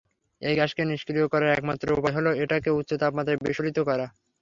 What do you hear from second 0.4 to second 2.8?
এই গ্যাসকে নিষ্ক্রিয় করার একমাত্র উপায় হলো এটাকে